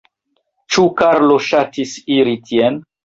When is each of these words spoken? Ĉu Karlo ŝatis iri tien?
Ĉu 0.75 0.85
Karlo 1.01 1.35
ŝatis 1.49 1.93
iri 2.17 2.35
tien? 2.49 2.81